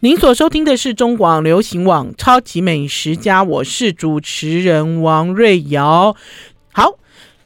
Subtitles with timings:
[0.00, 6.14] 您所收听的是中广流行网《超级美食家》，我是主持人王瑞瑶。
[6.72, 6.94] 好，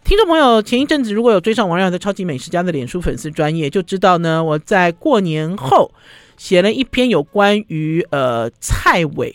[0.04, 5.92] 听众朋友，前一阵子如果有追上王瑞瑶的《超级美食家》的脸书粉丝专业，就知道呢，我在过年后
[6.36, 9.34] 写了一篇有关于呃菜尾。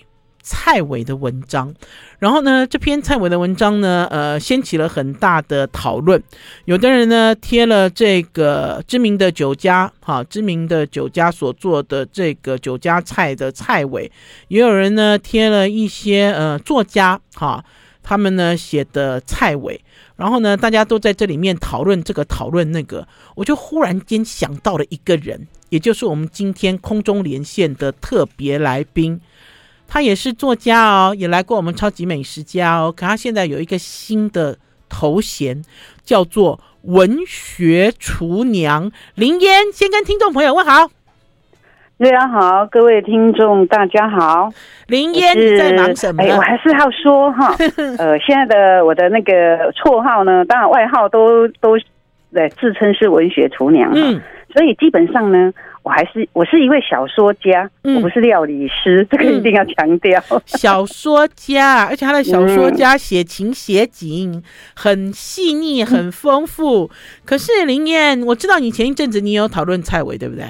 [0.49, 1.75] 菜尾的文章，
[2.19, 6.23] 然后呢，这篇菜尾的文章呢，呃，掀起了很大的讨论。
[6.63, 14.09] 有的人呢贴了这个知名的酒家，哈，知名的酒家所做的这个酒家菜的菜尾，
[14.47, 17.61] 也有人呢贴了一些呃作家，哈，
[18.01, 19.81] 他们呢写的菜尾。
[20.15, 29.19] 然后呢，大家都在这里面讨论这个讨论那个，我就忽然间想到了一个人，也就是我们今天空中连线的特别来宾。
[29.87, 32.93] 他也是作家哦，也来过我们超级美食家哦。
[32.95, 34.57] 可他现在有一个新的
[34.89, 35.63] 头衔，
[36.03, 39.71] 叫做文学厨娘林嫣。
[39.73, 40.89] 先跟听众朋友问好，
[41.97, 44.49] 大家好，各位听众大家好。
[44.87, 46.21] 林嫣你在忙什么？
[46.21, 47.55] 哎，我还是要说哈，
[47.97, 51.77] 呃，现在的我的那个绰号呢，当然外号都都
[52.33, 54.21] 对自称是文学厨娘，嗯，
[54.53, 55.53] 所以基本上呢。
[55.87, 60.21] 我还是我是一位小说家，嗯、我不是料理师，这个一定要强调。
[60.29, 64.43] 嗯、小说家， 而且他的小说家写情写景，嗯、
[64.75, 66.87] 很细腻，很丰富。
[66.87, 66.89] 嗯、
[67.23, 70.43] 可是林燕，我知道你前一阵子你有讨论蔡伟，对不对？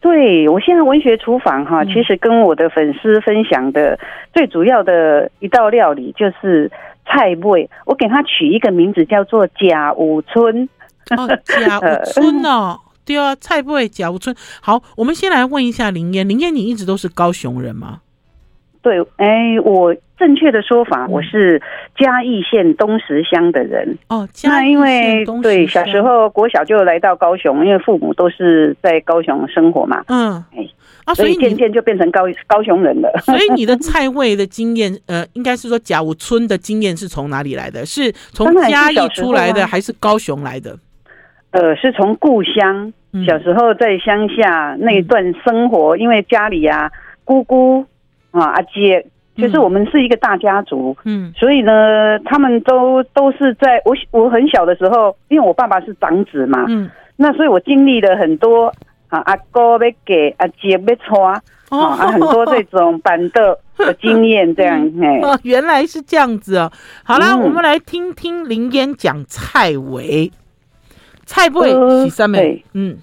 [0.00, 3.98] 对，我现在文学厨房哈，嗯、其实跟我的粉丝分享的
[4.34, 6.70] 最主要的一道料理就是
[7.06, 10.68] 菜味，我给他取一个名字叫做贾武春。
[11.16, 12.78] 哦，贾武春哦。
[13.06, 14.34] 对啊，菜尾贾武春。
[14.60, 16.28] 好，我们先来问一下林燕。
[16.28, 18.00] 林燕，你一直都是高雄人吗？
[18.82, 21.60] 对，哎，我正确的说法，我是
[21.98, 23.96] 嘉义县东石乡的人。
[24.08, 25.50] 哦，嘉义县东石乡。
[25.50, 30.04] 那因为对，小时候国小就来到高雄，因为父母都是在高雄生活嘛。
[30.06, 30.68] 嗯，哎，
[31.04, 33.10] 啊，所以渐渐就变成高高雄人了。
[33.26, 37.84] 所以你的菜味的经验，呃，应该是说贾武春的经验是从哪里来的？
[37.84, 40.78] 是从嘉义出来的，还是高雄来的？
[41.56, 42.92] 呃，是从故乡
[43.26, 46.92] 小时候在乡下那一段生活，嗯、因为家里啊，
[47.24, 47.82] 姑姑
[48.30, 49.06] 啊，阿姐，
[49.38, 58.66] 就是我们是一个大家族，嗯，所以呢，他们都都是在我我很小的时候，因为我爸爸是长子嘛，嗯，那所以我经历了很多
[59.08, 61.32] 啊，阿哥要给阿姐要穿
[61.70, 66.70] 啊，啊，很多这种 板凳的经验，这样哎、哦，原来是这样子哦。
[67.02, 70.30] 好啦，嗯、我们来听听林嫣讲菜尾。
[71.26, 72.38] 菜尾是什么？
[72.72, 72.96] 嗯，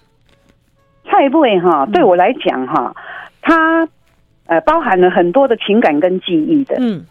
[1.05, 2.95] 菜尾哈，对我来讲哈，
[3.41, 3.87] 它
[4.47, 6.75] 呃包含了很多的情感跟记忆的。
[6.79, 7.05] 嗯，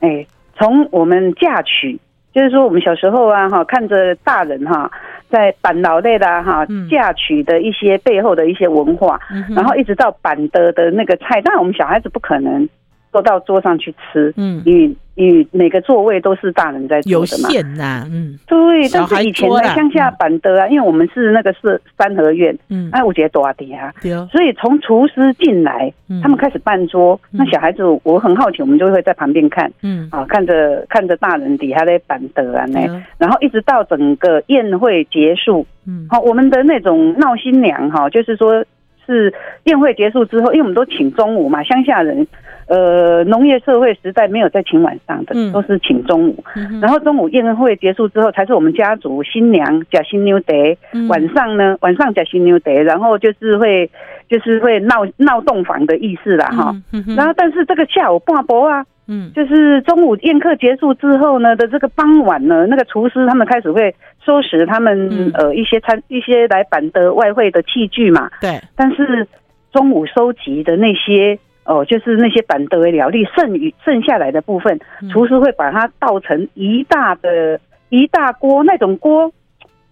[0.00, 0.24] 哎，
[0.56, 1.98] 从我们嫁娶，
[2.32, 4.90] 就是说我们小时候啊哈，看着大人哈
[5.28, 9.20] 在板老类的哈嫁娶的一些背后的一些文化，
[9.54, 12.68] 然后一直到板的的那个菜，当然我们小孩子不可能
[13.10, 14.96] 坐到桌上去吃，嗯，因为。
[15.14, 18.88] 因每个座位都是大人在坐的嘛，有限呐，嗯，对。
[18.92, 24.12] 但是以前在乡下板的啊，因为我们是那个是三合院，嗯，哎，我觉得多点啊，对。
[24.28, 25.92] 所以从厨师进来，
[26.22, 32.80] 他们开始办桌，那小孩子我很好奇，我们就会在旁边看，嗯，啊，看着看着大人底下在板的啊，那，
[33.18, 38.64] 然后一直到整个宴会结束，嗯，好，我们的那种闹新娘哈，就是说
[39.06, 39.32] 是
[39.64, 42.26] 宴会结束之后，因为我们都请中午嘛，乡下人。
[42.66, 46.42] 呃，农业社会时代没有再请晚上的，嗯、都是请中午。
[46.56, 50.78] 嗯、然后中午宴会结束之后，才是我们家族新娘假新妞得。
[50.94, 53.90] 嗯、晚上呢，晚上假新妞得，然后就是会
[54.30, 57.04] 就是会闹闹洞房的意思啦，哈、嗯。
[57.14, 63.94] 然后但是这个下午半波啊，嗯，就是中午宴客结束之后呢的这个傍晚呢，那个厨师他们开始会
[64.24, 68.30] 收拾他们、嗯、呃一些餐一些来板的外汇的器具嘛。
[68.40, 68.60] 对。
[68.76, 69.26] 但是
[69.72, 71.38] 中午收集的那些。
[71.66, 74.78] 哦，就是那些板德的料理剩余剩下来的部分，
[75.10, 79.32] 厨师会把它倒成一大的一大锅那种锅，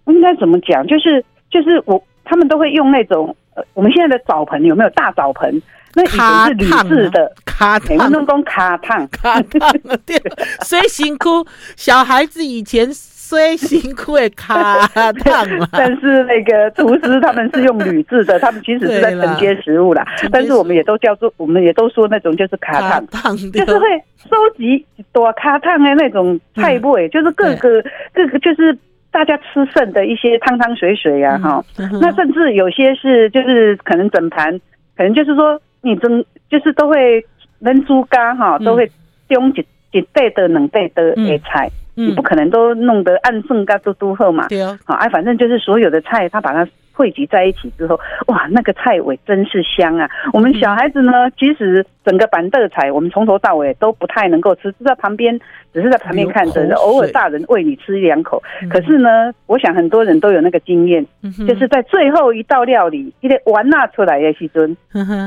[0.05, 0.85] 应该怎么讲？
[0.85, 5.61] 就是就是我他们都会用那种呃，我们现在的澡盆有没有大澡盆？
[5.95, 9.71] 那以前是铝制的，卡烫，我们讲卡烫，卡烫，
[10.05, 10.19] 对，
[10.61, 11.45] 所以辛苦
[11.75, 12.89] 小孩子以前。
[13.25, 20.05] 最辛苦的卡烫， 但是那个厨师他们是用铝制的，他们其实是在承接食物啦。
[20.31, 23.87] 但是我们也都叫做，我们也都说那种就是卡烫，就是会
[24.29, 27.83] 收集多卡烫的那种菜尾，就是各个
[28.13, 28.77] 各个就是
[29.13, 31.63] 大家吃剩的一些汤汤水水呀，哈。
[32.01, 34.59] 那甚至有些是就是可能整盘，
[34.97, 37.23] 可能就是说你蒸就是都会
[37.61, 38.91] 焖猪肝哈，都会
[39.27, 41.69] 丢几几袋的两袋的野菜。
[41.95, 44.47] 你不可能都弄得按份嘎嘟嘟喝嘛？
[44.47, 50.09] 对啊，好，哎，反正就是所有的菜，他把它汇集在一起之后，哇，那个菜尾真是香啊！
[50.31, 55.37] 我们小孩子呢，其实整个板凳菜，我们从头到尾都不太能够吃，就在旁边，
[55.73, 58.41] 只是在旁边看着，偶尔大人喂你吃一两口。
[58.69, 61.05] 可是呢，我想很多人都有那个经验，
[61.47, 64.77] 就是在最后一道料理，一个完纳出来的时尊，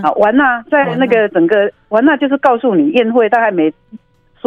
[0.03, 3.73] 啊，完纳在那个整个完纳就是告诉你宴会大概没。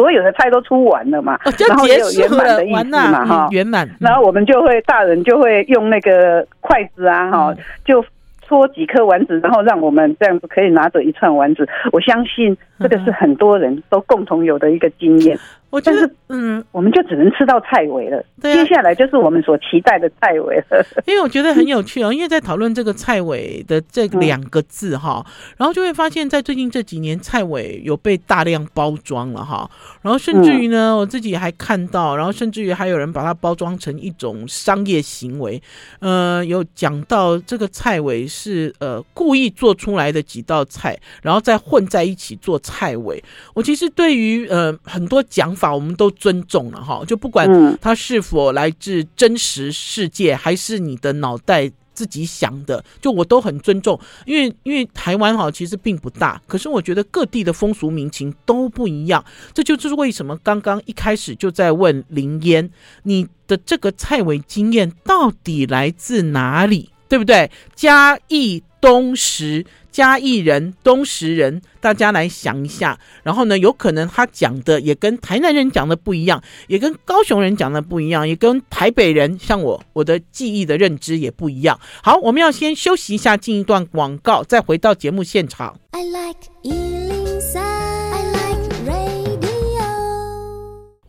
[0.00, 3.86] 所有的菜都出完了嘛，哦、然后也有圆满的意思嘛，哈，圆满。
[4.00, 8.02] 然后我们就会大人就会用那个筷子啊，哈、嗯，就
[8.40, 11.68] 搓几颗丸子，然后让我们这样子可以拿着一串丸子。
[11.92, 15.38] 我相信这个是很多人都共同有的一个经验。
[15.70, 18.22] 我觉得，嗯，我们就只能吃到菜尾了。
[18.40, 20.84] 对，接下来就是我们所期待的菜尾了。
[21.06, 25.24] 因为我觉得很有趣哦， 因为在讨论这个菜尾的这两个字哈，
[25.56, 29.70] 然后就会发现，在最近这几年，菜尾有被大量包装了哈。
[30.02, 35.62] 然后甚至于呢，我自己还看到，然后甚至于还有人把它包装成一种商业行为。
[36.00, 43.22] 呃，有讲到这个菜尾是呃故意做出来的几道菜，然后再混在一起做菜尾。
[43.54, 47.46] 我其实对于呃很多讲法我们都尊重了哈，就不管
[47.82, 54.00] 它是否来自真实世界，还是你的脑袋自己想的，就我都很尊重。
[54.24, 59.22] 因为因为台湾哈其实并不大，可是我觉得各地的风俗民情都不一样，
[59.52, 62.70] 这就是为什么刚刚一开始就在问林烟，
[63.02, 67.50] 你的这个菜尾经验到底来自哪里，对不对？
[67.74, 69.66] 嘉义东石。
[69.90, 72.98] 嘉义人、东石人，大家来想一下。
[73.22, 81.78] 然后呢，有可能他讲的也跟台南人讲的不一样，也跟高雄人讲的不一样，也跟台北人像我我的记忆的认知也不一样。
[82.02, 85.78] 好，我们要先休息一下，进一段广告，再回到节目现场。
[85.92, 87.19] I like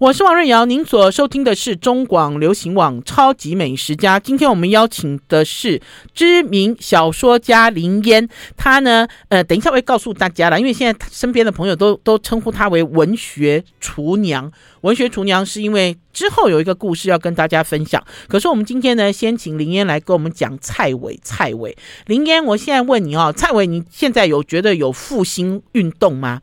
[0.02, 4.20] 我是王瑞瑶，您所收听的是中广流行网超级美食家。
[4.20, 5.80] 今天我们邀请的是
[6.12, 8.28] 知名小说家林烟，
[8.58, 14.52] 他呢，呃，等一下会告诉大家了，因为现在身边的朋友都 都称呼他为文学厨娘。
[14.82, 18.04] 文学厨娘是因为之后有一个故事要跟大家分享。
[18.28, 21.20] 可是我们今天呢，先请林烟来跟我们讲蔡伟。
[21.22, 21.78] 蔡伟，
[22.08, 26.42] 林烟，我现在问你哦，蔡伟，你现在有觉得有复兴运动吗？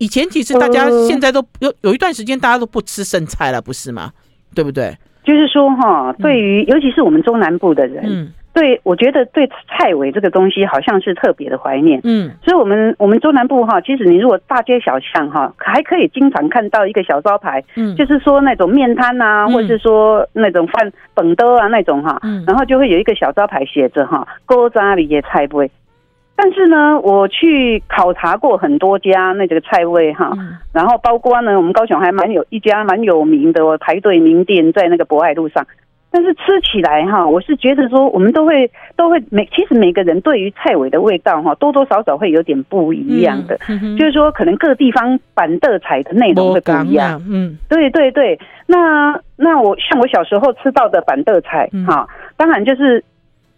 [0.00, 4.10] 以前其实大家现在都有有一段时间大家都不吃剩菜了，不是吗？
[4.54, 4.96] 对不对？
[5.22, 25.70] 就是说哈，对于尤其是我们中南部的人，嗯，对，我觉得对菜尾这个东西好像是特别的怀念，嗯，所以我们我们中南部哈，其实你如果大街小巷哈，还可以经常看到一个小招牌，嗯，就是说那种面摊呐，或者是说那种饭本兜啊那种哈，嗯，然后就会有一个小招牌写着哈，古早味的菜尾。
[26.42, 30.32] 但是呢，我去考察过很多家那个菜味哈，
[30.72, 35.66] 然后包括呢，我们高雄还蛮有一家蛮有名的排队名店，在那个博爱路上。
[36.10, 43.58] 但是吃起来哈，我是觉得说，我们都会都会每其实每个人对于菜尾的味道哈，多多少少会有点不一样的。
[43.98, 47.22] 就是说，可能各地方板豆菜的内容会不一样。
[47.28, 48.40] 嗯，对对对。
[48.66, 52.08] 那那我像我小时候吃到的板豆菜哈，
[52.38, 53.04] 当然就是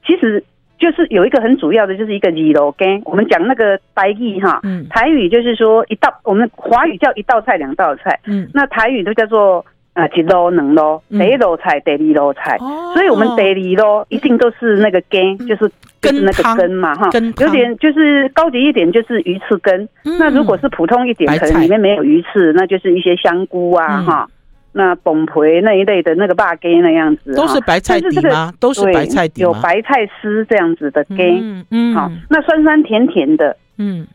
[0.04, 0.42] 其实。
[0.82, 3.00] 就是有一个很主要的，就是一个二路羹。
[3.04, 12.58] 我们讲那个台语哈，台语就是说一道，我们华语叫一道菜两道菜，嗯，那台语都叫做啊一路两路，第一路菜，第二路菜。
[12.94, 15.70] 所以我们第二路一定都是那个羹，就是
[16.00, 17.08] 跟那个根嘛哈，
[17.40, 19.88] 有点就是高级一点就是鱼翅羹。
[20.18, 24.28] 那如果是普通一点，可能里面没有鱼翅，那就是一些香菇啊哈。
[24.74, 28.52] 那崩培那一类的那个霸根那样子，都是白菜底吗？
[28.58, 34.06] 都是白菜底，有白菜丝这样子的根，嗯嗯，好，那酸酸甜甜的，嗯，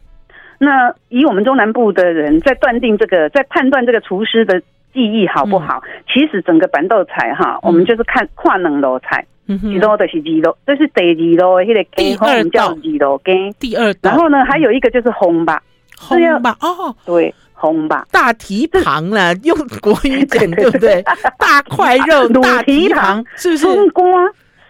[0.58, 4.60] 那以我们中南部的人在断定这个，在判断这个厨师的
[4.94, 9.24] 技艺好不好，其实整个板豆菜哈，我们就是看跨两楼菜，
[9.62, 15.62] 几多的是二楼，这是第二楼的那个鸡，我们叫二楼鸡，第二，然后呢，还有一个就是红吧，
[16.00, 17.32] 红吧，哦，对。
[17.60, 21.04] 红吧，大蹄膀啦， 用国语讲对不对？
[21.40, 23.64] 大块肉，大蹄膀，是不是？
[23.66, 24.04] 笋瓜、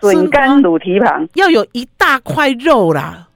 [0.01, 3.27] 笋干、卤蹄膀，要有一大块肉啦，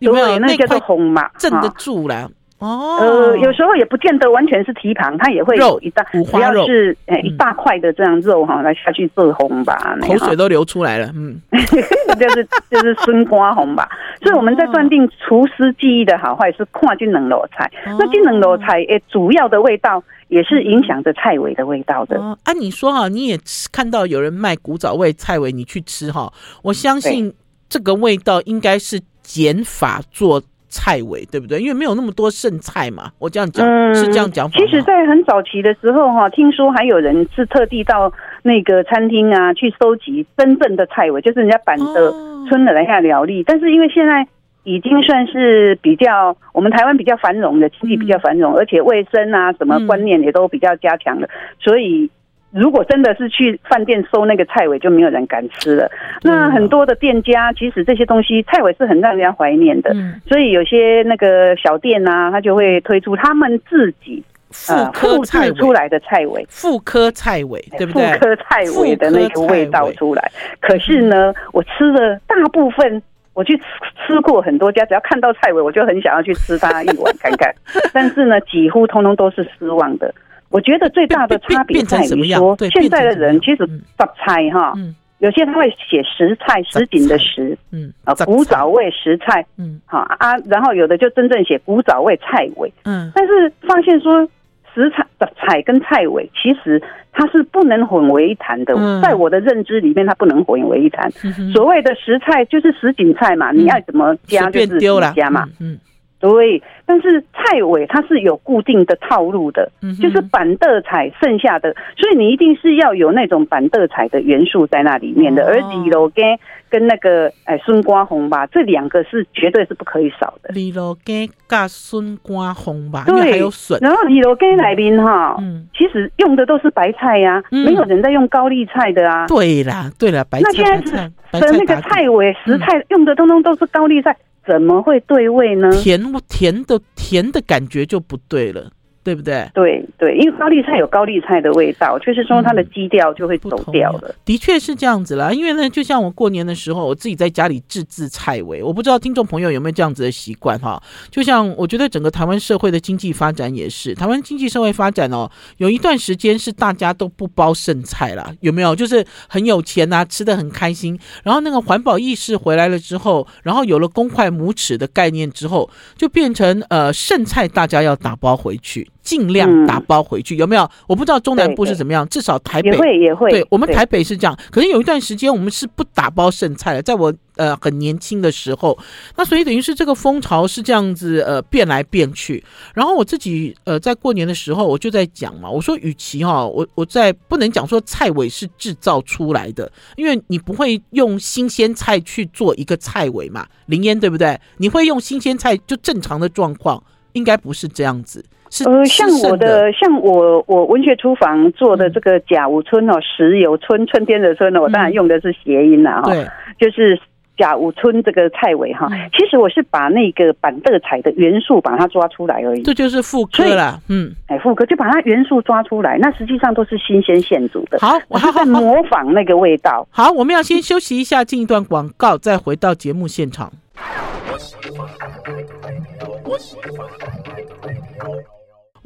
[0.00, 0.38] 有没有？
[0.38, 2.28] 那个红嘛，镇得住啦。
[2.58, 6.66] 哦，呃，有时候也不见得完全是蹄膀，它也会有一大，五花肉。
[6.66, 13.88] 是哎一大块的这样肉哈，来下去做红吧，口水都流出来了， 嗯， 就是就是笋瓜红吧，
[14.20, 22.20] 所以我们在断定厨师技艺的好坏是看这两道菜，那这两道菜诶主要的味道也是影响着菜尾的味道的。
[22.20, 23.38] 啊，你说哈，你也
[23.70, 27.32] 看到有人卖古早味菜尾，你去吃哈，我相信
[27.68, 30.42] 这个味道应该是减法做。
[30.68, 31.60] 菜尾对不对？
[31.60, 34.50] 因为没有那么多剩菜嘛，我这样讲、嗯、是这样讲。
[34.50, 42.12] 其实，在很早期的时候哈，听说还有人是特地到那个餐厅啊去收集真正的菜尾，就是人家板的
[42.48, 43.42] 村的人家料理。
[43.42, 44.26] 但是因为现在
[44.64, 52.10] 已经算是比较我们台湾比较繁荣的经济比较繁荣，而且卫生啊什么观念也都比较加强了，所以。
[52.50, 55.90] 如果真的是去饭店收那个菜尾，就没有人敢吃了。
[56.22, 59.94] 那很多的店家，其实这些东西菜尾是很让人家怀念的，
[60.26, 64.24] 所以有些那个小店啊，他就会推出他们自己
[64.68, 68.12] 呃复制出来的菜尾，复科菜尾，对不对？
[68.14, 70.32] 复刻菜尾的那个味道出来。
[70.60, 73.02] 可是呢，我吃的大部分，
[73.34, 73.64] 我去吃
[74.06, 77.54] 吃过很多家，只要看到菜尾，我就很想要去吃它一碗看看。
[77.92, 80.14] 但是呢，几乎通通都是失望的。
[80.50, 84.72] 我觉得最大的差别在于说，现在的人其实杂菜哈，
[85.18, 89.80] 有些他会写食菜什锦的食，嗯啊，古早味食菜，嗯。
[89.84, 94.24] 好啊，然后有的就真正写古早味菜尾，嗯，但是发现说
[94.72, 96.80] 食菜杂菜跟菜尾其实
[97.12, 101.10] 它是不能混为一谈的，在我的认知里面，它不能混为一谈。
[101.52, 104.78] 所谓的食菜就是什锦菜嘛，你爱怎么加就是
[105.14, 105.78] 加嘛，嗯。
[106.20, 115.44] 对，但是菜尾它是有固定的套路的，嗯、就是板凳菜剩下的，所以你一定是要有那种板凳菜的元素在那里面的。
[115.44, 116.24] 哦、而李楼根
[116.68, 120.50] 跟那个哎孙瓜红吧，这两个是绝对是不可以少的。
[120.52, 123.78] 李楼根加孙瓜红吧，对，还有笋。
[123.80, 129.26] 然后李楼根来宾哈，嗯，其实用的都是白菜呀、啊，嗯、没有人在用高丽菜的啊。
[129.28, 130.44] 对啦，对啦，白菜。
[130.44, 130.92] 那现在是
[131.40, 134.16] 的那个菜尾食菜用的通通都是高丽菜。
[134.48, 135.70] 怎么会对味呢？
[135.82, 138.72] 甜甜的甜的感觉就不对了。
[139.08, 139.48] 对不对？
[139.54, 144.14] 对对，因为高丽菜有高丽菜的味道，就是说它的基调就会走掉了。
[144.26, 150.78] 的确是这样子啦，因为呢，就像我过年的时候，我自己在家里自制菜尾，我不知道听众朋友有没有这样子的习惯哈。
[151.10, 158.76] 就像我觉得整个台湾社会的经济发展也是，台湾经济社会发展哦，有一段时间是大家都不包剩菜啦，有没有？
[158.76, 168.90] 就是很有钱呐，吃的很开心，然后那个环保意识回来了之后，然后有了公筷母齿的概念之后，就变成呃剩菜大家要打包回去。
[169.08, 170.70] 尽量打包回去，嗯、有没有？
[170.86, 173.30] 我不知道中南部是怎么样，对对，至少台北也会也会。
[173.30, 178.78] 对，我们台北是这样，可是有一段时间我们是不打包剩菜的，在我呃很年轻的时候，
[179.16, 182.44] 那所以等于是这个风潮是这样子呃变来变去。
[182.74, 194.38] 然后我自己呃在过年的时候我就在讲嘛，我说与其哈，我我在不能讲说菜尾是制造出来的，因为你不会用新鲜菜去做一个菜尾嘛，林烟对不对？
[194.58, 196.82] 你会用新鲜菜就正常的状况，
[197.14, 198.22] 应该不是这样子。
[198.64, 206.26] 呃，像我的，像我我文学厨房做的这个甲午春哦，石油春，春天的春呢，我当然用的是谐音啦哈，对，
[206.58, 206.98] 就是
[207.36, 208.88] 甲午春这个菜尾哈。
[209.16, 217.78] 其实我是把那个板凳菜的元素把它抓出来而已，这就是复刻了，嗯，哎，复刻就把它元素抓出来，那实际上都是新鲜现煮的。
[217.80, 219.86] 好，我是在模仿那个味道。
[219.90, 223.52] 好，我们要先休息一下，进一段广告，再回到节目现场。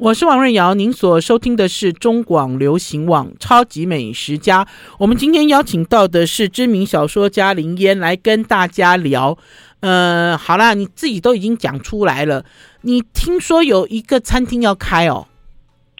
[0.03, 4.65] 我是王瑞瑶，您所收听的是中广流行网《超级美食家》。
[4.99, 9.37] 我们今天邀请到的是知名小说家林嫣来跟大家聊。
[9.79, 12.43] 呃，好啦，你自己都已经讲出来了。
[12.81, 15.25] 你听说有一个餐厅要开哦？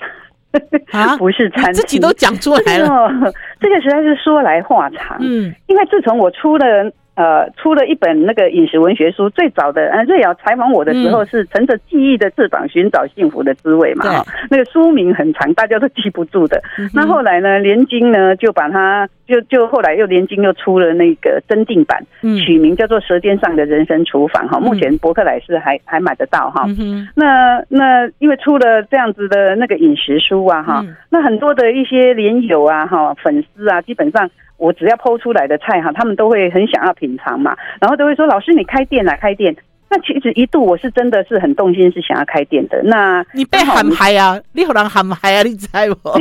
[0.91, 2.89] 啊，不是餐厅，自己都讲出来了。
[3.61, 5.15] 这个实在是说来话长。
[5.21, 6.91] 嗯，因为自从我出了。
[7.15, 16.59] 呃，出了一本那个饮食文学书，最早的呃，瑞瑶采访我的时候是乘着记忆的翅膀寻找幸福的滋味嘛，哈、嗯，那个书名很长，大家都记不住的。
[16.79, 26.65] 嗯、那后来呢，连经呢就把它就就后来又连经又出了那个增订版，嗯、取名叫做《舌尖上的人生厨房》哈，目前博客来是还还买得到哈。
[26.79, 34.27] 嗯、那那因为出了这样子的那个饮食书啊哈，嗯、那很多的一些连友啊哈粉丝啊，基本上。
[34.63, 39.53] 我只要 PO 出来的菜哈，他们都会很想要品尝嘛，然后都会说：“老师，你开店啊，开店。”
[39.91, 42.81] 那其实一度我是真的是很动心，是想要开店的。
[42.83, 44.39] 那你被喊嗨啊？
[44.53, 45.43] 你好难喊嗨啊？
[45.43, 45.95] 你猜不？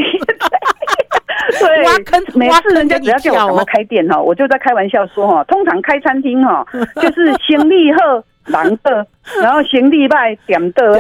[1.61, 6.66] 对，挖坑，每次人家只要叫我怎么开店哈，我就在开玩笑说哈，通常开餐厅哈，
[7.00, 9.06] 就是行李后狼的，
[9.40, 10.99] 然后行李拜点的。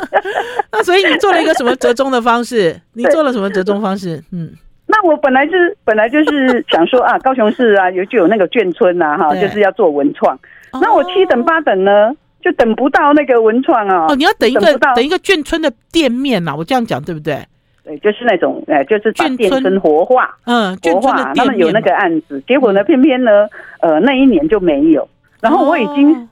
[0.70, 2.78] 那所以你做了一个什么折中的方式？
[2.92, 4.22] 你做了什么折中方式？
[4.30, 4.52] 嗯。
[4.86, 10.38] 那我本来是本来就是想说啊， 高雄市啊有就有那个眷村呐哈，就是要做文创。
[10.80, 12.12] 那我七等八等呢，
[12.42, 14.06] 就等不到那个文创啊。
[14.08, 17.38] 哦，你要等一个等一个眷村的店面呐，我这样讲对不对？
[17.84, 21.32] 对，就是那种哎，就是眷村活化，嗯，活化。
[21.34, 23.48] 他们有那个案子，结果呢，偏偏呢，
[23.80, 25.08] 呃，那一年就没有。
[25.40, 26.28] 然后我已经，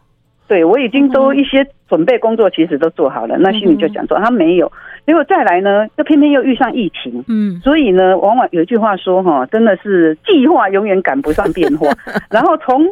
[0.49, 4.71] 对我已经都一些准备工作其实都做好了，那心里就想说他没有。
[5.07, 11.91] 结果再来呢，就偏偏又遇上疫情，嗯，所以呢，往往有一句话说哈，真的是计划永远赶不上变化。
[12.31, 12.87] 然后从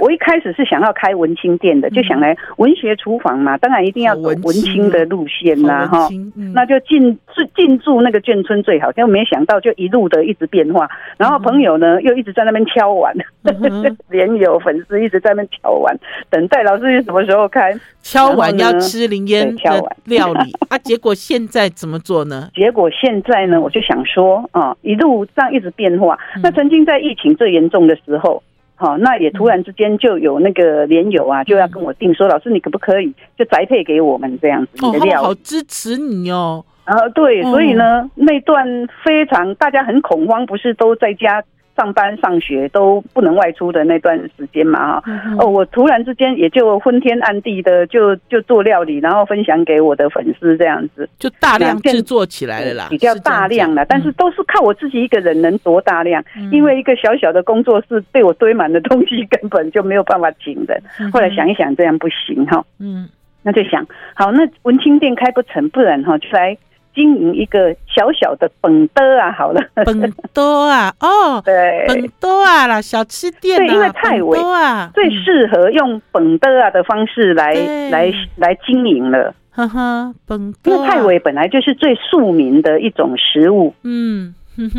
[0.00, 6.08] 我一开始是想要开文青店的，就想来文学厨房嘛，当然一定要走文青的路线啦，哈，
[6.54, 8.90] 那就进是进驻那个眷村最好。
[8.92, 13.14] 结果没想到就一路的一直变化，然后朋友呢又一直在那边敲碗，
[14.08, 15.94] 连有粉丝一直在那边敲碗，
[16.30, 22.48] 等待老师什么时候开，敲碗要吃林烟的料理啊，结果现在怎么做呢？
[22.54, 26.18] 结果现在呢，我就想说啊，一路这样一直变化。
[26.42, 28.42] 那曾经在疫情最严重的时候，
[28.74, 35.22] 好，那也突然之间就有那个连友啊，就要跟我定说，老师你可不可以就宅配给我们这样子的料？
[35.22, 36.64] 哦，好支持你哦。
[36.84, 38.66] 然后对，所以呢，那段
[39.04, 41.42] 非常大家很恐慌，不是都在家。
[41.76, 60.78] 上班上学都不能外出的那段时间嘛，哈、嗯、哦，我突然之间也就昏天暗地的就就做料理，然后分享给我的粉丝这样子，就大量制作起来了啦，比较大量了，但是都是靠我自己一个人能多大量，嗯、因为一个小小的工作室被我堆满的东西根本就没有办法请的。
[60.98, 63.08] 嗯、后来想一想，这样不行哈，嗯，
[63.42, 66.56] 那就想好，那文青店开不成，不然哈就来。
[66.94, 77.52] 经营一个小小的本多啊，好了，本多啊，哦， 对，本多啊啦，小吃店，对，因为菜尾啊，最适合用本多啊的方式来
[77.90, 84.34] 来来经营了，哈哈，本多，因为太尾本来就是最庶民的一种食物，嗯。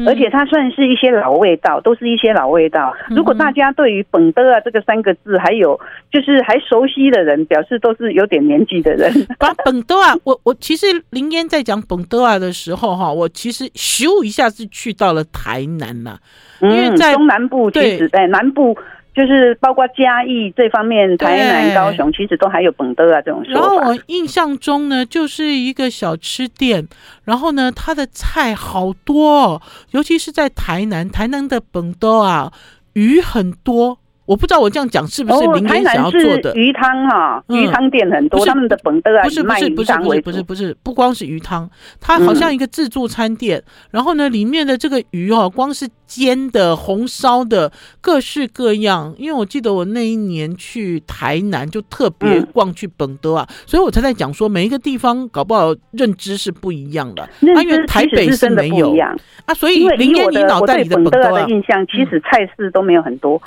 [0.06, 2.94] 而且它算是一些老味道，都是一些老味道。
[3.10, 5.80] 如果大家对于“本德啊”这个三个字还有
[6.12, 9.12] 就是还熟悉的人，表示都是有点年纪的人。
[9.40, 16.18] 把“本德啊”， 我我其实林烟在讲“本德啊”的时候，哈，我其实咻一下子去到了台南呐，
[16.62, 18.78] 因为在中南部，其实在南部。
[19.14, 23.60] 就是包括嘉义这方面，台南、高雄其实都还有本德啊这种说法。
[23.60, 26.88] 然后我印象中呢，就是一个小吃店，
[27.26, 32.52] 然后呢，它的菜好多哦，尤其是在台南，台南的本德啊，
[32.94, 33.98] 鱼很多。
[34.32, 37.44] 我不知道我这样讲是不是林烟想要做的鱼汤哈？
[37.50, 41.70] 鱼汤店很多，他们的本德啊，不是不是不是不是不是不是不光是鱼汤，
[42.00, 43.62] 它好像一个自助餐店。
[43.92, 49.14] 然后呢，里面的这个鱼哦，光是煎的、红烧的，各式各样。
[49.18, 57.28] 因为我记得我那一年去台南，就特别逛去本德啊，所以我才在讲说，每一个地方搞不好认知是不一样的。
[57.42, 58.96] 因为台北是没有
[59.44, 63.42] 啊，所以林烟你脑袋里的本德的印象，其实菜式都没有很多。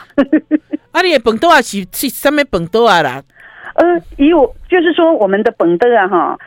[0.92, 3.22] 阿里本多啊，是是什么本多啊啦？
[3.74, 3.84] 呃，
[4.16, 6.38] 以我就是说，我们的本多啊，哈，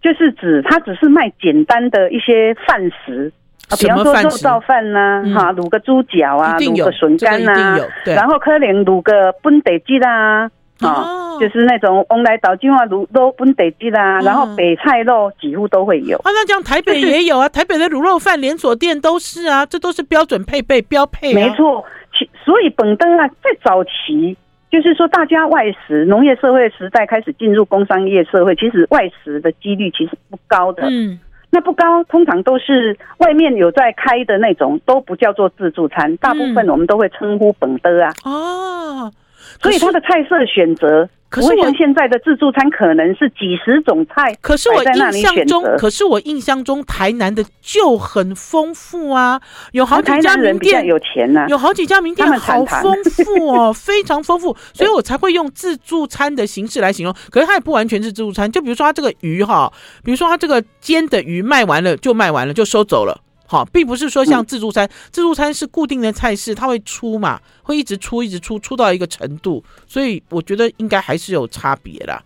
[0.00, 3.32] 就是指它只是卖简单的一些饭食
[3.68, 16.16] 啊，比方说肉燥饭呐，哈，卤个猪脚啊，卤个笋干呐，然后可能卤个本地鸡啦，啊，就是那种往来岛金华卤肉本地鸡啦，然后北菜肉几乎都会有。
[16.18, 21.34] 啊，那这样台北也有啊， 台北的卤肉饭连锁店都是啊，这都是标准配备标配。
[21.34, 21.84] 没错。
[22.44, 24.36] 所以，本德啊，在早期，
[24.70, 30.84] 就是说，大家外食，农业社会时代开始进入工商业社会，其实外食的几率其实不高的。
[30.90, 31.18] 嗯，
[31.50, 38.12] 那不高，通常都是外面有在开的那种，都不叫做自助餐，大部分我们都会称呼本德啊。
[38.24, 39.12] 哦，
[39.60, 41.08] 所以它的菜色选择。
[41.28, 49.40] 可是我像现在的自助餐可能是几十种菜，可是我印象中，可是我印象中台南的就很丰富啊，
[49.72, 57.14] 有好几家名店有钱呐，有好几家名店好丰富哦，非常丰富，所以我才会用自助餐的形式来形容。
[57.30, 59.72] 可是它也不完全是自助餐，就比如说它这个鱼哈，
[60.04, 63.20] 比如说它这个煎的鱼卖完了就卖完了就收走了。
[63.46, 72.22] 好，并不是说像自助餐，嗯、自助餐是固定的菜式，它会出嘛，会一直出，一直出，出到一个程度，所以我觉得应该还是有差别啦。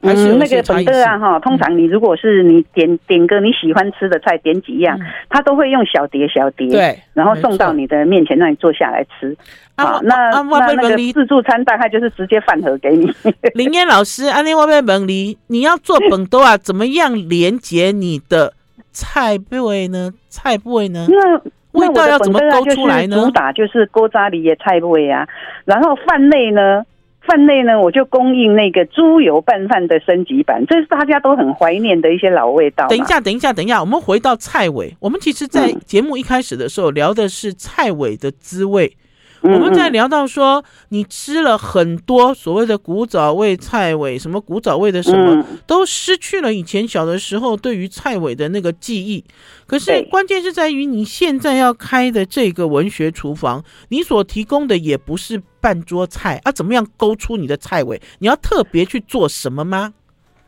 [0.00, 4.96] 还是嗯，那个本德啊，哈，通常你如果是你点点个你喜欢吃的菜，点几样，
[5.28, 9.36] 他、嗯、都会用小碟小碟，对，然后送到你的面前，让你坐下来吃。
[9.76, 13.12] 好，那那那个自助餐大概就是直接饭盒给你。
[13.54, 18.54] 林燕老师，安利外面门里，你要做本德啊， 怎么样连接你的？
[18.98, 20.12] 菜不会呢？
[20.28, 21.06] 菜不会呢？
[21.08, 21.40] 那
[21.78, 23.16] 味道要怎么勾出来呢？
[23.16, 25.24] 主打就是锅渣里的菜不会啊。
[25.64, 26.84] 然后饭类呢？
[27.20, 27.80] 饭类呢？
[27.80, 32.88] 我就供应那个猪油拌饭的升级版，这是大家都很怀念的一些老味道。
[32.88, 34.96] 等一下，等一下，等一下，我们回到菜尾。
[34.98, 38.96] 我们其实，在节目一开始的时候聊的是菜尾的滋味。
[39.42, 49.24] 我们在聊到说，你吃了很多所谓的古早味菜尾，什么古早味的什么，都失去了以前小的时候对于菜尾的那个记忆。
[49.66, 58.00] 可是关键是在于你现在要开的这个文学厨房，你所提供的也不是半桌菜啊，怎么样勾出你的菜尾？
[58.18, 59.94] 你要特别去做什么吗？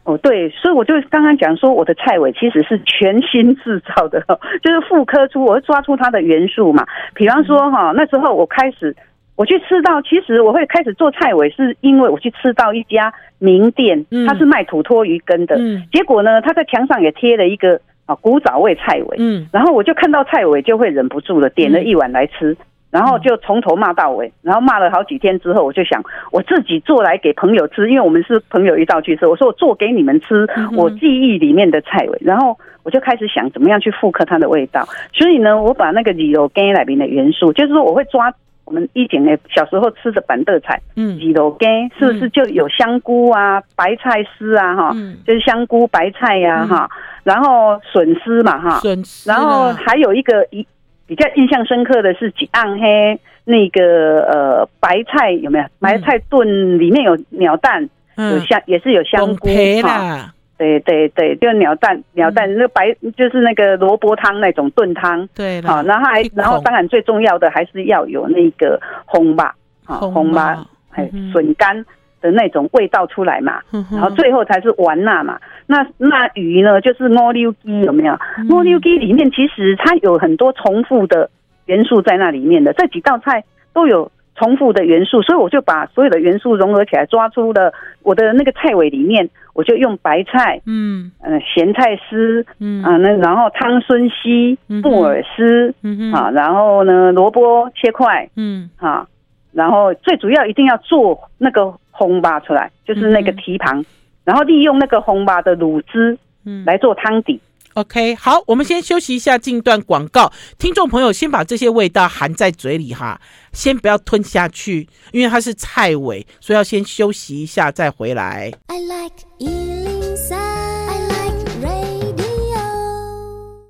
[0.05, 4.21] 哦，对，所以我就刚刚讲说，我的菜尾其实是全新制造的，
[4.63, 6.87] 就是复刻出，我会抓出它的元素嘛。
[7.15, 8.97] 比方说哈，那时候我开始
[9.37, 15.57] 我去吃到，其实我会开始做菜尾，是因为我去吃到一家名店，它是卖土托鱼羹的，
[15.93, 22.57] 结果呢，他在墙上也贴了一个啊古早味菜尾，嗯，然后我就看到菜尾就会忍不住了，点了一碗来吃。
[22.91, 29.27] 然后就从头骂到尾，然后骂了好几天之后，我就想我自己做来给朋友吃，因为我们是朋友一道去吃。
[29.27, 30.45] 我说我做给你们吃，
[30.77, 32.19] 我记忆里面的菜尾。
[32.21, 34.85] 然后我就开始想怎么样去复刻它的味道。
[35.13, 46.91] 所以呢，我把那个鸡肉羹里面的元素，就是说我会抓我们以前的小时候吃的板凳菜，嗯，鸡肉羹是不是就有香菇啊、白菜丝啊，哈，就是香菇、白菜呀，哈，
[47.23, 50.67] 然后笋丝嘛，哈，笋丝，然后还有一个一。
[51.11, 55.65] 比较印象深刻的是几暗黑那个呃白菜有没有？
[55.81, 57.83] 白菜炖里面有鸟蛋，
[58.17, 59.49] 有香也是有香菇
[59.83, 60.33] 哈。
[60.57, 65.29] 对对对，就鸟蛋鸟蛋那白就是那个萝卜汤那种炖汤。
[65.35, 69.53] 对，好，然后还然后当然最重要的还是要有那个红吧，
[69.87, 71.85] 啊红吧，还笋干。
[72.21, 75.39] 的那种味道出来嘛，然后最后才是丸纳嘛。
[75.67, 78.19] 那那鱼呢，就是乌溜鸡有没有？
[78.51, 81.31] 乌溜鸡里面其实它有很多重复的
[81.67, 99.07] 元素在那里面的，这几道菜都有重复的元素，所以我就把所有的元素融合起来，抓出了我的那个菜尾里面，我就用白菜，嗯嗯，咸菜丝，嗯啊，那然后汤孙丝、木耳丝，嗯啊，然后呢萝卜切块，嗯啊，
[99.53, 101.73] 然后最主要一定要做那个。
[102.01, 103.87] 红巴出来就是那个蹄膀，嗯、
[104.25, 107.39] 然后利用那个烘巴的卤汁，嗯，来做汤底。
[107.75, 110.33] OK，好，我们先休息一下，进段广告。
[110.59, 113.21] 听众朋友，先把这些味道含在嘴里哈，
[113.53, 118.51] 先不要吞下去，因为它是菜尾，所以要先休息一下再回来。
[118.69, 122.61] I like 103, I like radio。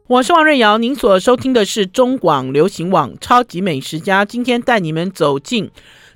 [0.07, 5.71] 我是王瑞瑶，您所收听的是中广流行网《超级美食家》，今天带你们走进。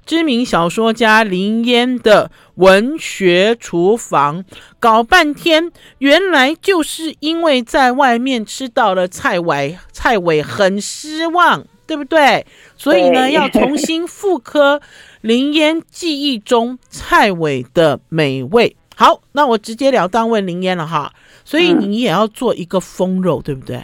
[0.07, 4.45] 知名小说家林烟的文学厨房，
[4.79, 12.47] 搞半天，原来就是因为在外面吃到了菜尾，菜尾很失望，对不对？
[12.77, 14.83] 所以呢，要重新复刻
[15.23, 18.77] 林烟记忆中菜尾的美味。
[18.97, 21.13] 好，那我直截了当问林烟了哈，
[21.45, 23.83] 所以你也要做一个封肉，对不对？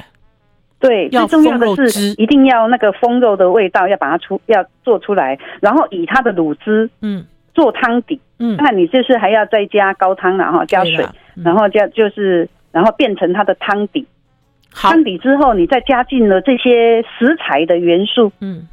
[0.81, 14.07] 对，最重要的是一定要那个风肉的味道要把它出，要做出来，然后以它的卤汁，嗯，做汤底，嗯，那你就是还要再加高汤，然后加水，嗯、然后加就是，然后变成它的汤底。
[14.73, 18.67] 汤底之后，你再加进了这些食材的元素，嗯，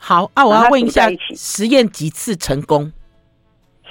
[0.00, 2.90] 好啊，我要问一下，实验几次成功？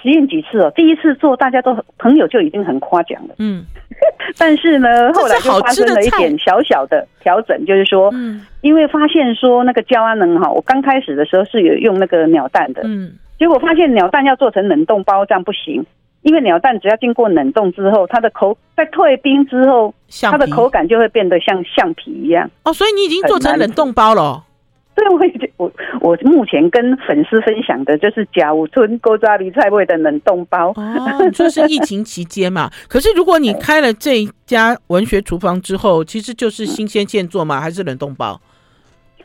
[0.02, 3.66] 实验几次哦，第一次做大家都朋友就已经很夸奖了，嗯。
[4.38, 15.84] 但是呢，后来就发生了一点小小的调整，就是说，嗯，因为发现说那个焦安能哈，我刚开始的时候是有用那个鸟蛋的，嗯，结果发现鸟蛋要做成冷冻包这样不行，
[16.22, 22.50] 因为鸟蛋只要经过冷冻之后，它的口在退冰之后，它的口感就会变得像橡皮一样。
[22.64, 24.44] 哦，所以你已经做成冷冻包了。
[25.00, 25.72] 对，我已我
[26.02, 30.72] 我目前跟粉丝分享的就是甲午村锅抓梨菜味的冷冻包。
[30.76, 32.70] 哦，就是疫情期间嘛。
[32.90, 37.62] 可是如果你开了这一家文学厨房之后，其实就是新鲜现做嘛？
[37.62, 38.40] 还是冷冻包？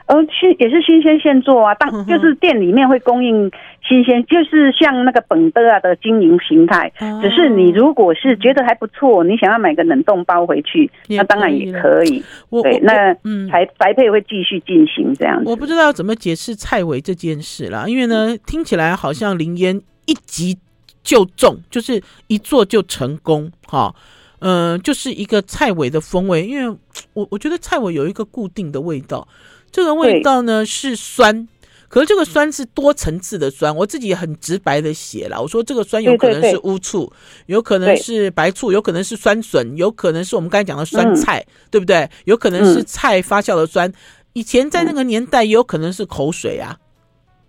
[0.07, 3.51] 呃，新也是新鲜现做啊，当就是店里面会供应
[3.89, 6.93] 新鲜，就是像那个本德啊的经营形态。
[7.23, 12.23] 只是你如果是觉得还不错，你想要买个冷冻包回去，那当然也可以。
[12.63, 15.49] 对，那嗯，才宅配会继续进行这样子。
[15.49, 20.59] 我不知道怎么解释蔡伟这件事啦，因为呢，听起来好像林烟一击
[21.03, 23.95] 就中，就是一做就成功，哈，
[24.41, 26.47] 嗯，就是一个菜尾的风味。
[26.47, 26.77] 因为
[27.15, 29.27] 我我觉得菜尾有一个固定的味道。
[29.75, 31.49] 这个味道呢是酸，
[31.89, 33.75] 可是这个酸是多层次的酸。
[33.75, 42.09] 我自己很直白的写了，我说这个酸有可能是乌醋，对对对，有可能是白醋，有可能是酸笋，有可能是我们刚才讲的酸菜，嗯、对不对？
[42.25, 43.93] 有可能是菜发酵的酸。
[44.35, 46.79] 以前在那个年代，也有可能是口水啊。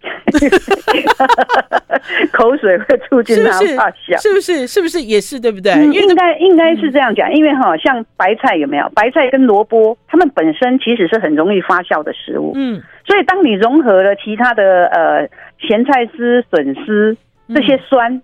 [2.32, 4.68] 口水会促进它发酵，是不是？
[4.68, 5.74] 是不是也是对不对？
[5.88, 8.90] 应该应该是这样讲，因为哈，像白菜有没有？
[8.96, 12.54] 白菜跟萝卜，它们本身其实是很容易发酵的食物。
[12.56, 15.28] 嗯，所以当你融合了其他的呃
[15.60, 17.16] 咸菜丝、笋丝
[17.54, 18.22] 这些酸，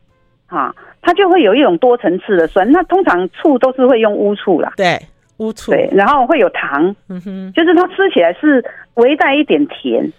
[0.47, 2.69] 哈，它就会有一种多层次的酸。
[2.71, 4.99] 那通常醋都是会用乌醋啦，对，
[5.37, 8.63] 乌醋，对，然后会有糖，嗯哼，就是它吃起来是
[8.95, 10.11] 微带一点甜。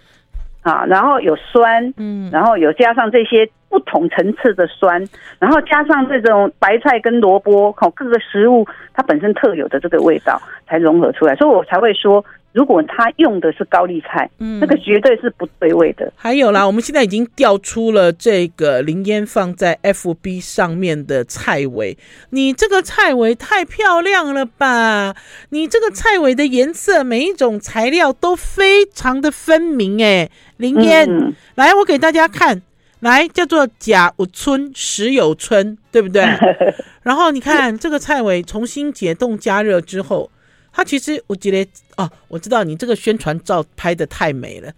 [0.63, 5.07] 啊，然后有酸，嗯，然后有加上这些不同层次的酸，
[5.39, 12.25] 然后加上这种白菜跟萝卜，好各个食物它本身特有的这个味道才融合出来，所以我才会说。
[12.53, 16.13] 如果他用的是高丽菜，嗯，那个绝对是不对味的。
[16.15, 21.97] 还有啦，我们现在已经调出了这个林烟放在 FB 上面的菜尾，
[22.29, 25.15] 你这个菜尾太漂亮了吧？
[25.49, 32.61] 你这个菜尾的颜色，每一种材料都非常的分明，哎，林烟，嗯，来，我给大家看，
[32.99, 36.23] 来，叫做甲午春，石有春，对不对？
[37.01, 40.29] 然后你看这个菜尾重新解冻加热之后。
[40.73, 41.65] 他其实我觉得
[41.97, 44.71] 哦，我知道你这个宣传照拍的太美了。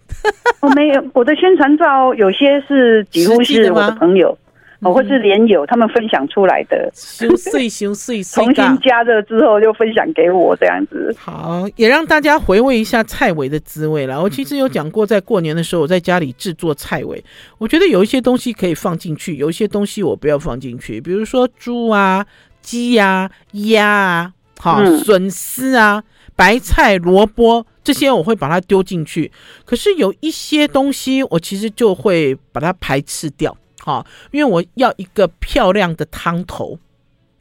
[0.59, 4.37] 我 没有，我的宣传照有些是几乎是我的朋友
[4.81, 11.15] 哦，或是连友他们分享出来的，修碎修碎，重新加热之后就分享给我这样子。
[11.17, 14.21] 好，也让大家回味一下菜尾的滋味了。
[14.21, 17.23] 我其实有讲过，在过年的时候我在家里制作菜尾，
[17.57, 22.25] 我觉得有一些东西可以放进去，有一些东西我不要放进去，比如说猪啊、
[22.61, 24.33] 鸡呀、鸭啊。
[24.59, 26.03] 好，笋丝啊，
[26.35, 29.31] 白菜、萝卜这些我会把它丢进去。
[29.65, 36.79] 可是有一些东西我其实就会把它排斥掉，好，因为我要一个漂亮的汤头，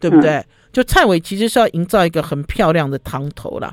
[0.01, 0.45] 对不对？
[0.73, 3.73] 就菜尾其实是要营造一个很漂亮的汤头啦。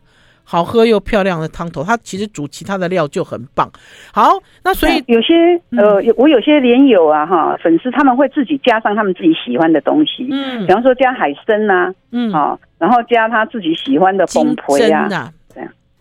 [0.52, 3.72] 好喝又漂亮的汤头，它其实煮其他的料就很棒。
[4.14, 4.34] 好，
[4.66, 5.34] 那所以有些
[5.78, 15.32] 呃，我有些连友啊哈粉丝他们会自己加上他们自己喜欢的东西，嗯，比方说加海参呐，嗯，啊，然后加他自己喜欢的凤皮呀。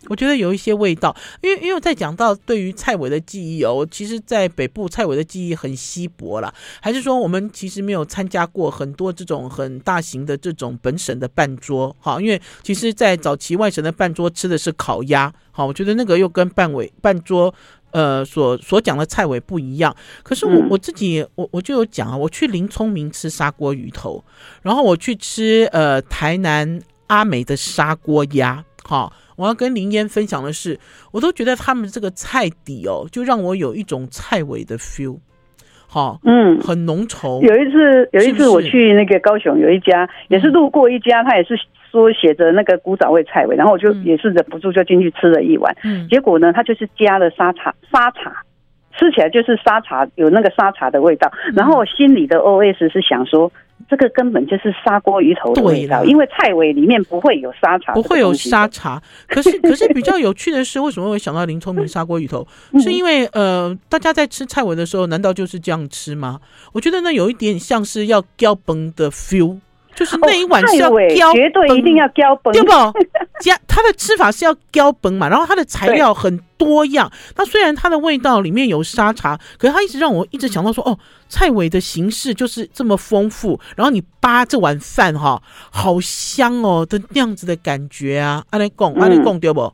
[0.07, 17.53] 我觉得有一些味道，因为因为在讲到对于蔡伟的记忆哦，其实，在北部蔡伟的记忆很稀薄啦，还是说我们其实没有参加过很多这种很大型的这种本省的办桌，哈，因为其实，在早期外省的办桌吃的是烤鸭，好，我觉得那个又跟半尾半桌
[17.91, 19.95] 呃所所讲的菜尾不一样。
[20.23, 24.23] 可是我我自己我我就有讲啊，我去林聪明吃砂锅鱼头，
[24.63, 29.13] 然后我去吃呃台南阿美的砂锅鸭，好。
[29.41, 30.77] 我要跟林嫣分享的是，
[31.11, 35.17] 我都觉得他们这个菜底哦，就让我有一种菜尾的 feel，
[35.87, 37.41] 好，嗯，很浓稠。
[37.41, 48.43] 有一次，有一次我去那个高雄，有一家也是路过一家，他也是说写着那个古早味菜尾，然后我就也是忍不住就进去吃了一碗，嗯，结果呢，他就是加了沙茶，沙茶
[48.97, 53.51] 吃起来就是沙茶有那个沙茶的味道，然后我心里的 OS 是想说。
[53.89, 59.01] 这个根本就是砂锅鱼头的味道，因为菜尾里面不会有沙茶，不会有沙茶。
[59.27, 62.47] 可是，可是比较有趣的是，为什么会想到林聪明砂锅鱼头？
[62.79, 66.39] 是因为呃，大家在吃菜尾的时候，难道就是这样吃吗？
[66.73, 69.57] 我觉得那有一点像是要搅崩的 feel。
[69.95, 72.71] 就是那一碗是要搅，绝对一定要搅崩，对不？
[73.41, 77.11] 加它的吃法是要搅崩嘛，然后它的材料很多样。
[77.35, 83.59] 那虽然它的味道里面有沙茶，可是它一直让我一直想到说，哦，蔡伟的形式就是这么丰富。
[83.75, 88.43] 然后你扒这碗饭哈，好香哦的那样子的感觉啊！
[88.51, 89.73] 阿雷贡，阿雷贡，对不？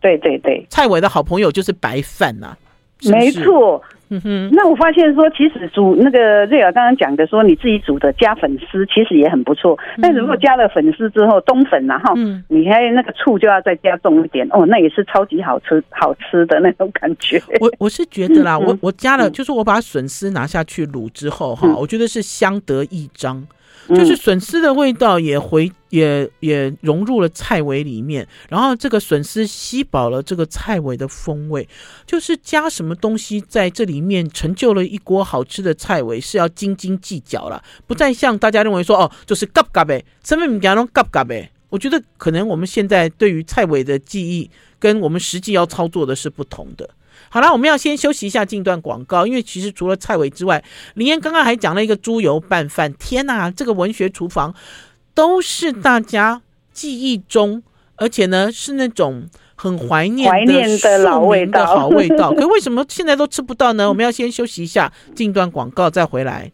[0.00, 2.56] 对对对，菜尾的好朋友就是白饭呐、啊，
[3.04, 3.82] 没错。
[4.10, 9.78] 嗯哼，那我发现说，其实煮那个瑞尔刚刚讲的说，你自己煮的加粉丝其实也很不错。
[10.00, 17.38] 但如果加了粉丝之后，冬粉然后，嗯，你还有那个醋就要再加重一点哦，那也是超级好吃好吃的那种感觉。
[17.60, 23.46] 我我是觉得啦， 我我加了，就是我把笋丝拿下去卤之后哈，我觉得是相得益彰。
[23.88, 31.66] 就是笋丝的味道也回也也融入了菜尾里面，然后这个笋丝吸饱了这个菜尾的风味，
[32.06, 41.50] 就是加什么东西在这里面成就了一锅好吃的菜尾是要斤斤计较了，不再像大家认为说哦，就是嘎嘎呗，什么物件拢嘎嘎呗。
[41.70, 46.88] 我觉得可能我们现在对于菜尾的记忆跟我们实际要操作的是不同的。
[47.30, 49.26] 好了，我们要先休息一下，进段广告。
[49.26, 50.64] 因为其实除了蔡伟之外，
[50.94, 52.92] 林燕刚刚还讲了一个猪油拌饭。
[52.94, 54.54] 天哪，这个文学厨房
[55.14, 56.40] 都是大家
[56.72, 57.62] 记忆中，
[57.96, 62.32] 而且呢是那种很怀念怀念的老味道，好味道。
[62.32, 63.88] 可为什么现在都吃不到呢？
[63.88, 66.50] 我们要先休息一下，进段广告再回来。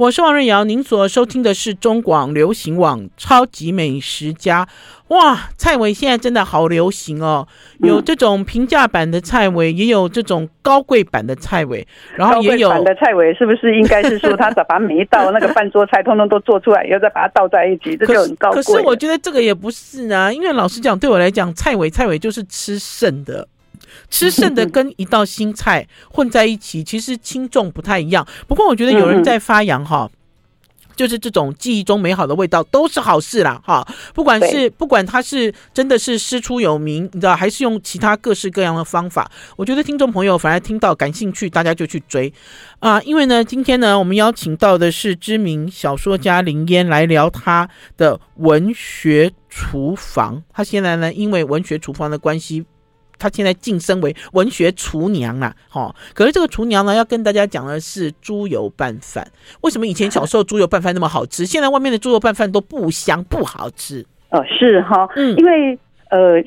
[0.00, 4.66] 我是王瑞瑶，您所收听的是中广流行网《超级美食家》。
[5.14, 7.46] 哇，蔡尾现在真的好流行哦，
[7.80, 11.86] 有这种平价版的蔡尾，也有这种高贵版的蔡尾，
[12.16, 18.62] 然后也有高贵版的蔡尾，是不是应该是说他把每一道那个饭桌菜通通都做出来，以后再把它倒在一起，这就很高贵。
[18.62, 23.46] 可是我觉得这个也不是啊，因为老实讲，对我来讲，蔡尾蔡尾就是吃剩的。
[24.10, 28.26] 吃剩的 跟一道新菜混在一起，其实轻重不太一样。
[28.46, 30.10] 不过我觉得有人在发扬哈，
[30.96, 33.86] 就是这种记忆中美好的味道都是好事啦，哈。
[34.12, 42.30] 不管是不管他是真的是师出有名，你知道，还是用其他各式各样的方法，我觉得听众朋友反而听到感兴趣，大家就去追
[42.80, 43.00] 啊。
[43.02, 50.42] 因为呢，今天呢，我们邀请到的是知名小说家林烟来聊他的文学厨房。
[50.52, 52.66] 他现在呢，因为文学厨房的关系。
[53.20, 55.94] 他现在晋升为文学厨娘了，哈。
[56.14, 59.24] 可是这个厨娘呢，要跟大家讲的是猪油拌饭。
[59.60, 64.04] 为什么以前小时候猪油拌饭那么好吃，现在外面的猪油拌饭都不香不好吃？
[64.30, 65.78] 哦，是哈，嗯，因为
[66.08, 66.42] 呃，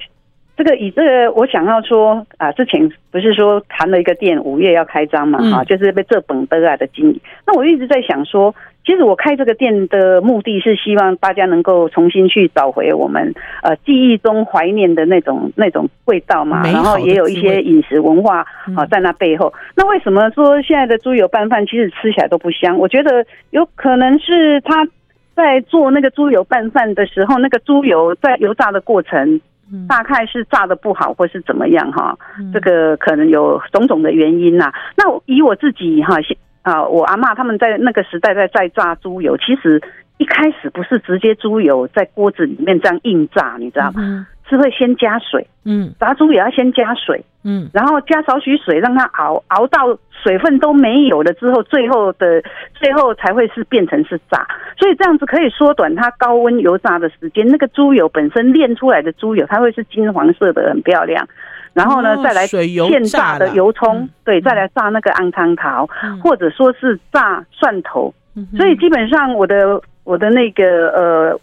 [0.57, 7.21] 这个以这个我想要说啊，之前不是说谈了一个店五月要开张嘛，哈、嗯，就是被这本德来的经理。
[7.45, 8.53] 那我一直在想说。
[8.85, 19.53] 其实我开这个店的目的是希望大家能够重新去找回我们呃记忆中怀念的那种那种味道嘛，然后也有一些饮食文化啊在那背后。
[19.75, 22.77] 那为什么说现在的猪油拌饭其实吃起来都不香？
[22.77, 24.85] 我觉得有可能是他
[25.33, 29.39] 在做那个猪油拌饭的时候，那个猪油在油炸的过程
[29.87, 32.17] 大概是炸的不好，或是怎么样哈？
[32.53, 34.73] 这个可能有种种的原因呐。
[34.97, 36.15] 那以我自己哈。
[36.15, 36.19] 啊，
[36.63, 39.81] 我阿嬷他们在那个时代在在炸猪油，其实
[40.17, 43.93] 一开始不是直接猪油在锅子里面这样硬炸，你知道吗？
[43.97, 52.41] 嗯、是会先加水，嗯，炸猪油要先加水，嗯，然后加少许水让它熬，熬到水分都没有了之后，最后的
[52.73, 54.47] 最后才会是变成是炸，
[54.77, 57.45] 所以这样子可以缩短它高温油炸的时间。
[57.47, 61.27] 那个猪油本身炼出来的猪油，它会是金黄色的，很漂亮。
[61.73, 68.13] 然后呢，再来现炸的油葱，嗯、对，再来炸那个安康桃，嗯、或者说是炸蒜头。
[68.57, 71.39] 所以基本上我的我的那个呃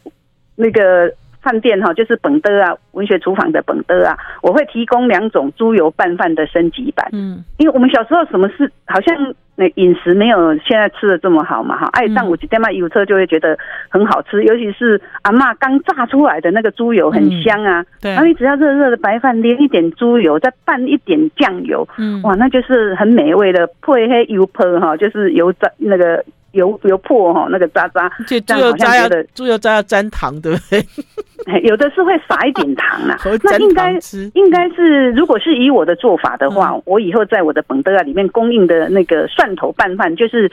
[0.56, 1.12] 那个。
[1.42, 7.08] 饭店哈，就是本德啊，文学厨房的本德啊，我会提供两种猪油拌饭的升级版。
[7.12, 9.16] 嗯，因为我们小时候什么事，好像
[9.56, 11.88] 那饮食没有现在吃的这么好嘛哈。
[11.92, 17.84] 哎上我几天嘛油车就会觉得很好吃，尤其是阿妈刚炸出来的那个猪油很香啊。
[18.00, 26.24] 对，然后你只要热热的白饭淋一点猪油，再拌一点酱油，嗯，哇，那就是很美味的配黑油泼哈，就是油炸那个。
[26.52, 30.84] 油油破哈，那个渣渣，猪油渣要猪油渣要沾糖，对不对？
[31.62, 33.18] 有的是会撒一点糖啊。
[33.44, 33.92] 那应该
[34.34, 40.50] 应该是，如果是以我的做法的话，嗯、我以后在我的本德啊里面供应的那个蒜头拌饭，就是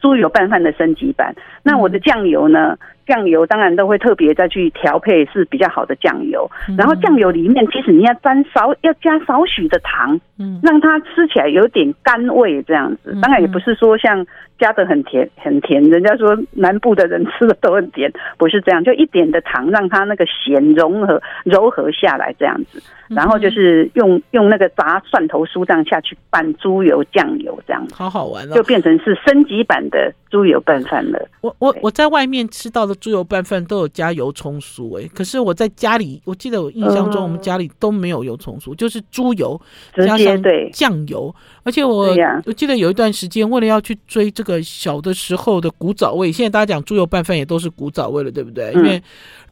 [0.00, 1.34] 猪油拌饭的升级版。
[1.62, 2.76] 那我的酱油呢？
[3.08, 6.48] 酱油当然都会特别再去调配是比较好的酱油。
[6.76, 13.18] 然后酱油里面其实你要沾少要加少许的糖，嗯，让它吃起来有点甘味这样子。
[13.20, 14.24] 当然也不是说像。
[14.58, 31.28] 加的很甜很甜，人家说南部的人吃的都很甜，不是这样，就一点的糖让它那个咸融合柔和下来这样子，然后就是用用那个炸蒜头酥这样下去拌猪油酱油这样子，好好玩哦，就变成是升级版的猪油拌饭了。
[31.40, 39.60] 我我我在外面吃到的猪油拌饭都有加油葱酥哎，可是我在家里，我记得我印象中我们家里都没有油葱酥，就是猪油
[39.96, 44.58] 加上酱油，而且我我记得有一段时间为了要去追这个。
[44.78, 48.70] 小的时候的古早味，现在大家讲猪油拌饭也都是古早味了，对不对？
[48.74, 49.02] 因为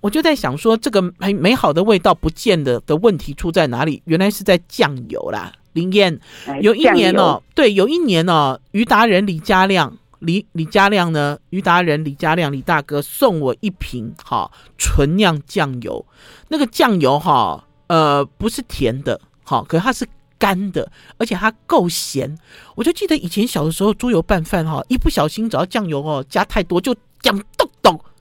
[0.01, 4.03] 我就在想说，这个很美好的味道不见得的问题出在哪里？
[4.05, 5.51] 原来是在酱油啦。
[5.73, 6.19] 林燕，
[6.61, 16.05] 有一年哦，对，有一年哦，于达人李家亮，李李家亮呢，于达人李家亮李大哥送我一瓶哈纯酿酱油，
[16.49, 20.07] 那个酱油哈呃不是甜的，哈，可它是。
[20.39, 22.39] 干的，而且它够咸。
[22.75, 27.43] 我就记得以前小的时候，猪油拌饭哈，一不小心只要酱油哦加太多，就酱。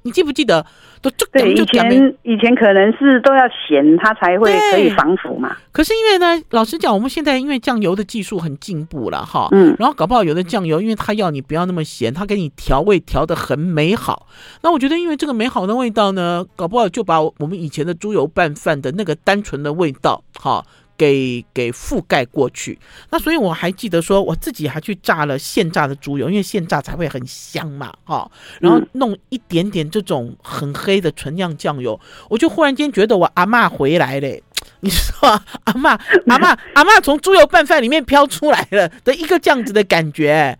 [0.05, 0.63] 你记不记得？
[1.01, 5.55] 都就对，以前以前可能是都要咸，它才会可以防腐嘛。
[5.71, 14.27] 可是因为呢，老实讲，我们现在因为酱油的技术很进步了哈，嗯，然后搞不好有的酱油，因为它要你不要那么咸，它给你调味调的很美好。
[14.61, 20.63] 那我觉得，因为这个美好的味道呢，搞不好就把我们以前的猪油拌饭的那个单纯的味道，哈。
[20.97, 22.79] 给给覆盖过去，
[23.09, 28.29] 那所以我还记得说，我自己还去炸了现炸的猪油，因为现炸才会很香嘛，哈。
[28.59, 34.27] 然后弄一点点这种很黑的纯酿酱油，我就忽然间觉得我阿妈回来了，
[34.81, 35.27] 你说
[35.65, 40.57] 阿妈阿妈阿妈从猪油拌饭里面飘出来了的一个这样子的感觉。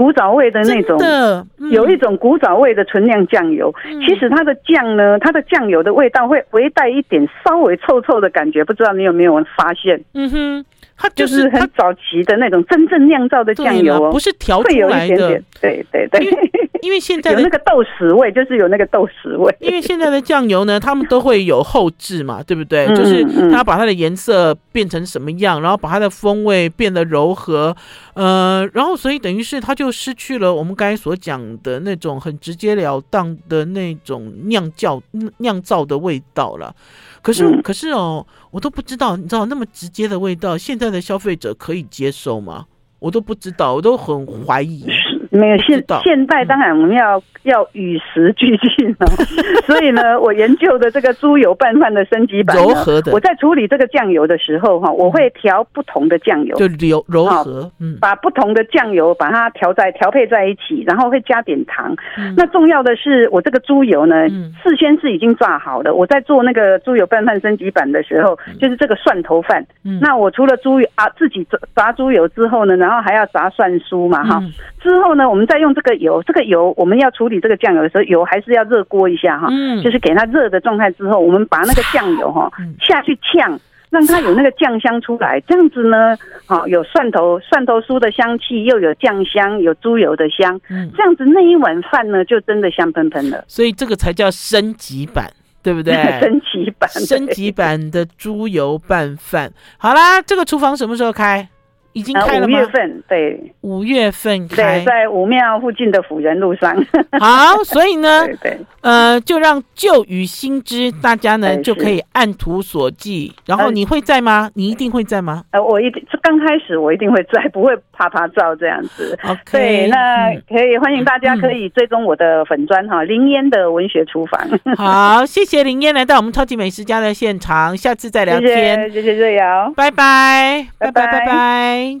[0.00, 3.70] 古早味的那种，嗯、有一种古早味的纯酿酱油。
[3.84, 10.02] 嗯、其实它的酱呢，它的酱油的味道会微带一点稍微臭臭的感觉，不知道你有没有发现？
[10.14, 10.64] 嗯哼，
[11.00, 15.42] 它就是很早期的那种真正酿造的酱油哦，不是调出来的。
[15.58, 16.50] 对对对。
[16.82, 19.54] 因为现在的有那个豆豉味，就是有那个豆豉味。
[19.60, 22.86] 因为现在的酱油呢，他们都会有后置嘛，对不对？
[22.86, 27.76] 嗯、就是它把它的颜色变成什么样，然后把它的风味变得柔和，
[28.14, 35.02] 呃，然后所以等于是它就失去了我们刚才所讲的那种很直截了当的那种酿造
[35.38, 36.74] 酿造的味道了。
[37.22, 42.66] 可是，嗯、可是哦，我都不知道，你知道那么直接的味道，现在的消费者可以接受吗？
[42.98, 44.84] 我都不知道，我都很怀疑。
[45.30, 49.06] 没有现现代，当然我们要、嗯、要与时俱进了。
[49.66, 53.12] 所以呢，我研究的这个猪油拌饭的升级版，柔和的。
[53.12, 61.94] 我在处理这个酱油的时候，哈，我会调不同的酱油，就柔柔和，嗯，把不同的酱油把它调在调配在一起，然后会加点糖。
[62.18, 65.94] 嗯、那重要的是，我这个猪油呢，嗯、事先是已经炸好的。
[65.94, 69.64] 我在做那个猪油拌饭升级版的时候，嗯、就是这个蒜头饭。
[69.84, 74.52] 嗯、那我除了猪油啊，自己炸炸猪油之后呢，然后还要炸蒜酥嘛，哈、嗯。
[74.80, 82.50] 之后呢，我们再用这个油，这个油我们要处理这个酱油的时候，油还是要热锅一下哈，嗯，就是给它热的状态之后，我们把那个酱油哈
[82.80, 83.58] 下去呛，
[83.90, 86.16] 让它有那个酱香出来，这样子呢，
[86.46, 93.44] 好有蒜头蒜头酥的香气，又有酱香，有猪油的香，嗯，这样子那一碗饭呢，就真的香喷喷了。
[93.48, 95.30] 所以这个才叫升级版，
[95.62, 95.94] 对不对？
[96.20, 99.52] 升级版，升级版的猪油拌饭。
[99.78, 101.48] 好啦，这个厨房什么时候开？
[101.92, 102.58] 已经开了吗？
[102.58, 106.74] 五月份，对，五月份开，对，在武庙附近的辅仁路上。
[107.18, 113.32] 好，所以呢， 对，对，呃，就让旧与新知，大家呢就可以按图索骥。
[113.46, 114.50] 然后你会在吗？
[114.54, 115.44] 你一定会在吗？
[115.50, 119.18] 呃，我一定，刚开始我一定会在，不会啪啪照这样子。
[119.24, 124.40] OK，对，那可以欢迎大家可以追踪我的粉砖哈，林烟的文学厨房。
[124.76, 128.90] 好，谢谢林烟来到我们超级美食家的现场，下次再聊天。
[128.90, 131.79] 谢谢，谢谢瑞瑶，拜拜，拜拜，拜拜。
[131.80, 131.98] Okay.